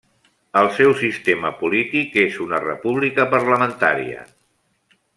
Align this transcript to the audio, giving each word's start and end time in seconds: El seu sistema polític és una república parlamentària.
El 0.61 0.69
seu 0.77 0.93
sistema 1.01 1.51
polític 1.59 2.19
és 2.23 2.41
una 2.47 2.63
república 2.65 3.31
parlamentària. 3.37 4.29